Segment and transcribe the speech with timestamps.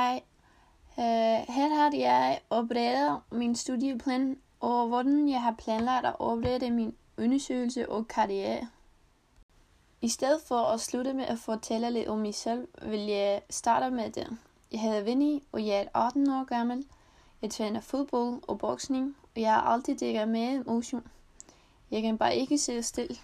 [0.00, 0.22] jeg,
[0.98, 6.94] øh, her har jeg oprettet min studieplan og hvordan jeg har planlagt at oprette min
[7.18, 8.68] undersøgelse og karriere.
[10.02, 13.94] I stedet for at slutte med at fortælle lidt om mig selv, vil jeg starte
[13.94, 14.36] med det.
[14.72, 16.86] Jeg hedder Vinnie, og jeg er 18 år gammel.
[17.42, 21.08] Jeg træner fodbold og boksning, og jeg har altid dækket med motion.
[21.90, 23.16] Jeg kan bare ikke sidde stille.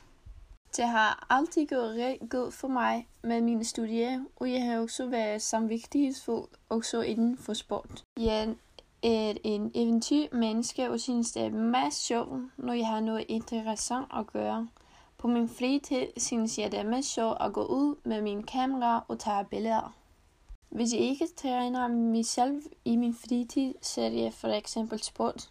[0.77, 5.06] Det har altid gået rigtig godt for mig med mine studier, og jeg har også
[5.06, 8.04] været samvittighedsfuld også inden for sport.
[8.16, 8.54] Jeg
[9.02, 14.06] er en eventyr menneske og synes det er meget sjovt, når jeg har noget interessant
[14.16, 14.68] at gøre.
[15.18, 19.04] På min fritid synes jeg det er meget sjovt at gå ud med min kamera
[19.09, 19.95] og tage billeder.
[20.68, 25.51] Hvis jeg ikke træner mig selv i min fritid, ser jeg for eksempel sport.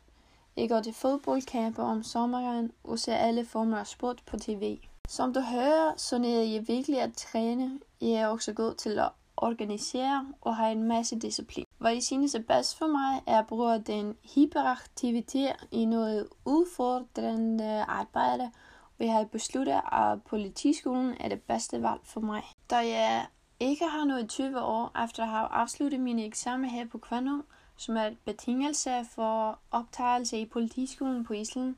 [0.56, 4.78] Jeg går til fodboldkampe om sommeren og ser alle former af sport på tv.
[5.08, 7.80] Som du hører, så er jeg virkelig at træne.
[8.02, 11.66] Jeg er også god til at organisere og har en masse disciplin.
[11.78, 17.84] Hvad jeg synes er bedst for mig, er at bruge den hyperaktivitet i noget udfordrende
[17.84, 18.52] arbejde,
[19.00, 22.44] og jeg har besluttet, at politiskolen er det bedste valg for mig.
[22.70, 23.26] Da jeg
[23.60, 27.44] ikke har noget 20 år efter at have afsluttet mine eksamen her på Kvandum,
[27.78, 31.76] som er betingelse for optagelse i politiskolen på Island,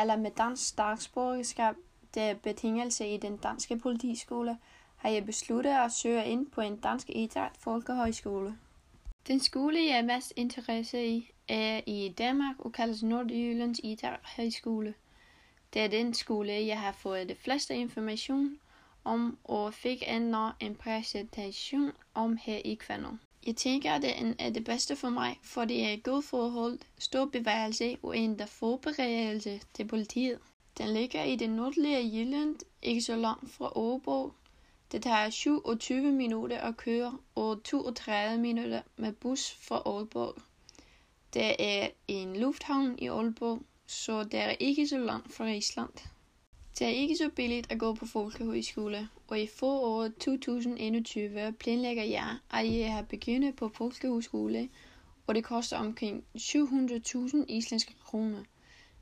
[0.00, 1.76] eller med dansk statsborgerskab,
[2.16, 4.58] det betingelse i den danske politiskole,
[4.96, 8.58] har jeg besluttet at søge ind på en dansk idræt folkehøjskole.
[9.26, 14.94] Den skole, jeg er mest interesseret i, er i Danmark og kaldes Nordjyllands Idrætshøjskole.
[15.74, 18.58] Det er den skole, jeg har fået det fleste information
[19.04, 23.20] om og fik endnu en præsentation om her i Kvanum.
[23.46, 27.24] Jeg tænker, at det er det bedste for mig, for det er god forhold, stor
[27.24, 30.38] bevægelse og endda forberedelse til politiet.
[30.78, 34.32] Den ligger i det nordlige Jylland, ikke så langt fra Åbo.
[34.92, 40.34] Det tager 27 minutter at køre og 32 minutter med bus fra Aalborg.
[41.34, 45.90] Der er en lufthavn i Aalborg, så det er ikke så langt fra Island.
[46.78, 52.36] Det er ikke så billigt at gå på folkehøjskole, og i foråret 2021 planlægger jeg,
[52.50, 54.68] at jeg har begyndt på folkehøjskole,
[55.26, 58.42] og det koster omkring 700.000 islandske kroner.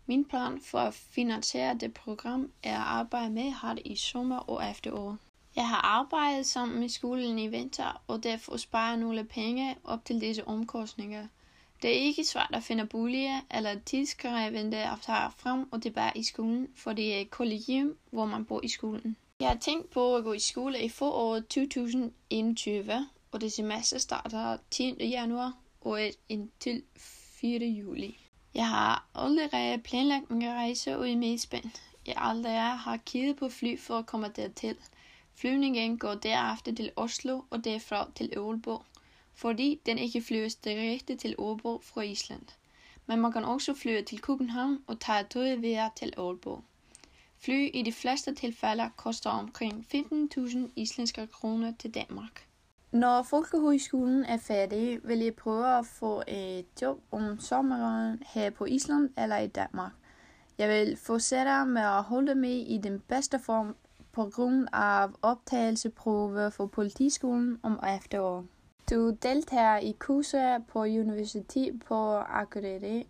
[0.06, 4.70] Min plan for at finansiere det program er at arbejde med hardt i sommer og
[4.70, 5.16] efterår.
[5.56, 10.20] Jeg har arbejdet sammen med skolen i vinter, og derfor sparer nogle penge op til
[10.20, 11.26] disse omkostninger.
[11.82, 16.22] Det er ikke svært at finde boliger eller tidskrævende at tage frem og tilbage i
[16.22, 19.16] skolen, for det er et kollegium, hvor man bor i skolen.
[19.40, 24.56] Jeg har tænkt på at gå i skole i foråret 2021, og det semester starter
[24.70, 24.94] 10.
[25.00, 27.66] januar og indtil 4.
[27.66, 28.23] juli.
[28.54, 31.70] Jeg har allerede planlagt min rejse ud i med.
[32.06, 34.76] Jeg allerede har kigget på fly for at komme dertil.
[35.34, 38.84] Flyvningen går derefter til Oslo og derfra til Aalborg,
[39.34, 42.46] fordi den ikke flyves direkte til Aalborg fra Island.
[43.06, 46.64] Men man kan også flyve til København og tage toget videre til Aalborg.
[47.38, 52.46] Fly i de fleste tilfælde koster omkring 15.000 islandske kroner til Danmark.
[52.94, 58.64] Når folkehøjskolen er færdig, vil jeg prøve at få et job om sommeren her på
[58.64, 59.92] Island eller i Danmark.
[60.58, 63.76] Jeg vil fortsætte med at holde med i den bedste form
[64.12, 68.46] på grund af optagelseprøve for politiskolen om efteråret.
[68.90, 73.06] Du deltager i kurser på Universitet på Akureyri.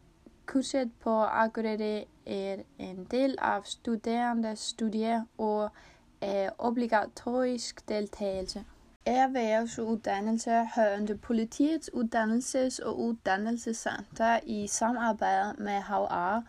[0.46, 5.70] Kurset på Akureyri er en del af studerendes studier og
[6.20, 8.64] er obligatorisk deltagelse.
[9.06, 16.42] Erhvervsuddannelse hørende Politiets Uddannelses- og Uddannelsescenter i samarbejde med HR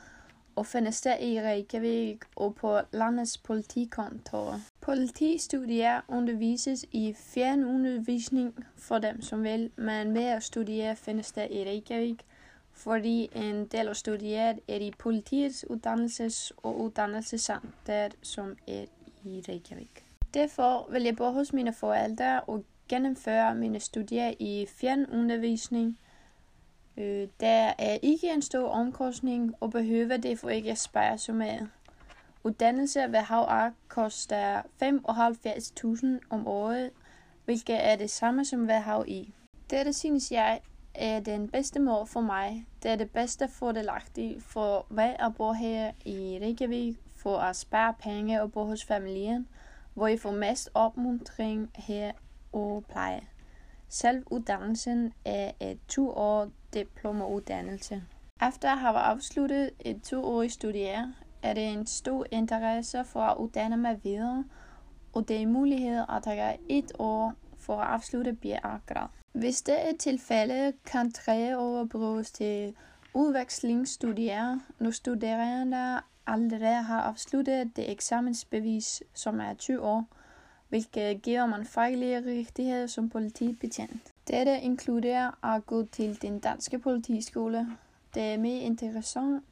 [0.56, 4.60] og findes der i Reykjavik og på landets politikontor.
[4.82, 12.26] Politistudier undervises i fjernundervisning for dem, som vil, men mere studier findes der i Reykjavik,
[12.74, 18.86] fordi en del af studiet er i Politiets Uddannelses- og Uddannelsescenter, som er
[19.24, 20.05] i Reykjavik.
[20.36, 26.00] Derfor vil jeg bo hos mine forældre og gennemføre mine studier i fjernundervisning.
[26.98, 31.70] Øh, der er ikke en stor omkostning og behøver derfor ikke at spare så meget.
[32.44, 34.62] Uddannelse ved HR koster
[36.22, 36.92] 75.000 om året,
[37.46, 39.34] hvilket er det samme som ved HI.
[39.70, 40.62] Dette synes jeg
[40.94, 42.66] er den bedste måde for mig.
[42.84, 47.94] Det er det bedste fordelagtige for mig at bo her i Reykjavik for at spare
[48.00, 49.48] penge og bo hos familien–
[49.96, 52.12] hvor I får mest opmuntring her
[52.54, 53.22] og pleje.
[53.90, 58.04] Selv uddannelsen er et to år diplomuddannelse.
[58.48, 61.14] Efter at have afsluttet et toårigt studie,
[61.44, 64.44] er det en stor interesse for at uddanne mig videre,
[65.14, 69.08] og det er mulighed at tage et år for at afslutte bjerggrad.
[69.34, 72.76] Hvis det er tilfælde, kan tre år bruges til
[73.14, 80.08] udvekslingsstudier, når studerende allerede har afsluttet det eksamensbevis, som er 20 år,
[80.70, 84.14] hvilket giver man faglige rigtigheder som politibetjent.
[84.28, 87.68] Dette inkluderer at gå til den danske politiskole.
[88.14, 89.44] Det er mere interessant.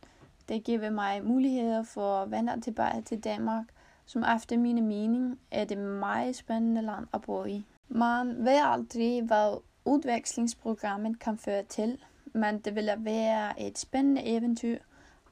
[0.49, 3.65] Det giver mig muligheder for at vende tilbage til Danmark,
[4.05, 7.65] som efter mine mening er det meget spændende land at bo i.
[7.89, 11.97] Man ved aldrig, hvad udvekslingsprogrammet kan føre til,
[12.33, 14.77] men det vil være et spændende eventyr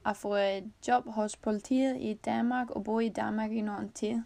[0.06, 4.22] at få et job hos politiet i Danmark og bo i Danmark i nogen tid.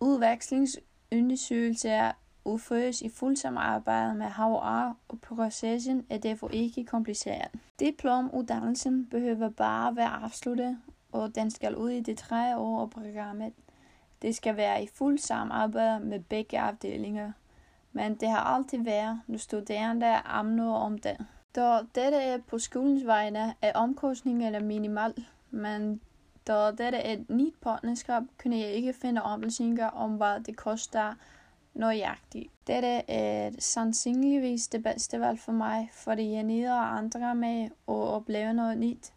[0.00, 2.12] Udvekslingsundersøgelser
[2.44, 7.48] udføres i fuld samarbejde med HR, og processen er derfor ikke kompliceret.
[7.80, 10.78] Diplomuddannelsen behøver bare være afsluttet,
[11.12, 13.52] og den skal ud i det tre år af programmet.
[14.22, 17.32] Det skal være i fuld samarbejde med begge afdelinger,
[17.92, 21.26] men det har altid været, når studerende amner om det.
[21.54, 25.14] Da dette er på skolens vegne, er omkostningerne minimal,
[25.50, 26.00] men
[26.46, 31.14] da dette er et nyt partnerskab, kunne jeg ikke finde oplysninger om, hvad det koster
[31.74, 32.52] nøjagtigt.
[32.66, 38.54] Dette er sandsynligvis det bedste valg for mig, fordi jeg nyder andre med at opleve
[38.54, 39.12] noget nyt.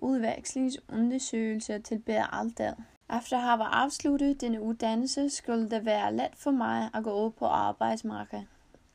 [0.00, 2.76] Udvekslingsundersøgelser tilbyder alt det.
[3.16, 7.30] Efter at have afsluttet denne uddannelse, skulle det være let for mig at gå ud
[7.30, 8.46] på arbejdsmarkedet.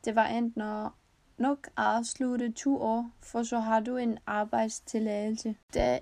[0.04, 0.90] Det var enten at
[1.38, 5.56] nok afslutte to år, for så har du en arbejdstilladelse.
[5.74, 6.00] Det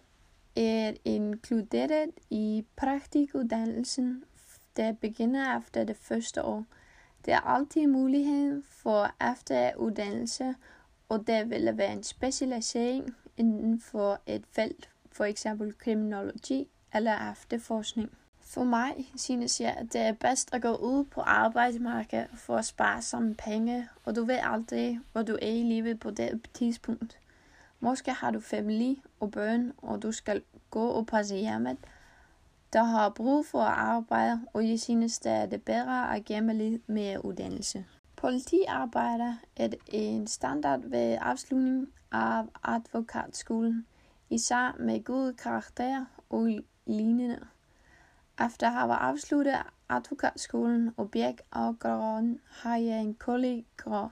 [0.56, 4.24] er inkluderet i praktikuddannelsen,
[4.76, 6.64] der begynder efter det første år.
[7.24, 10.54] Der er altid mulighed for efteruddannelse,
[11.08, 18.10] og der vil være en specialisering inden for et felt, for eksempel kriminologi eller efterforskning.
[18.48, 22.64] For mig synes jeg, at det er bedst at gå ud på arbejdsmarkedet for at
[22.64, 27.18] spare sammen penge, og du ved aldrig, hvor du er i livet på det tidspunkt.
[27.80, 31.76] Måske har du familie og børn, og du skal gå og passe hjemmet,
[32.72, 36.54] der har brug for at arbejde, og jeg synes, det er det bedre at gemme
[36.54, 37.84] lidt mere uddannelse.
[38.16, 43.86] Politiarbejder er en standard ved afslutning af advokatskolen,
[44.30, 47.38] især med gode karakterer og lignende.
[48.44, 49.54] Efter at have afsluttet
[49.88, 54.06] advokatskolen og Birkafgården har jeg en kollega,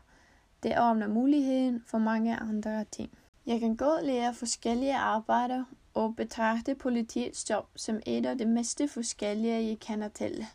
[0.62, 3.10] der åbner muligheden for mange andre ting.
[3.46, 8.82] Jeg kan godt lære forskellige arbejder og betragte politiets job som et af de mest
[8.88, 10.46] forskellige, jeg kender til.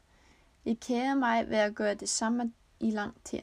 [0.66, 3.40] Jeg kærer mig ved at gøre det samme i lang tid.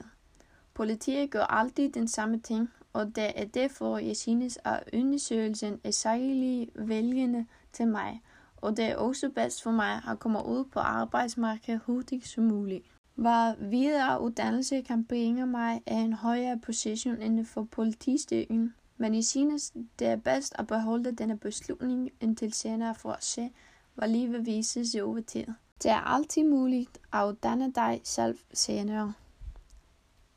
[0.74, 5.90] Politiet gør altid den samme ting, og det er derfor, jeg synes, at undersøgelsen er
[5.90, 8.22] særlig vælgende til mig,
[8.56, 12.84] og det er også bedst for mig at komme ud på arbejdsmarkedet hurtigt som muligt.
[13.14, 19.22] Hvad videre uddannelse kan bringe mig af en højere position inden for politistyrken, men i
[19.22, 23.50] synes, det er bedst at beholde denne beslutning indtil senere for at se,
[23.94, 25.46] hvad livet viser sig over tid.
[25.82, 29.12] Det er altid muligt at uddanne dig selv senere.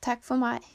[0.02, 0.60] Tak for mig.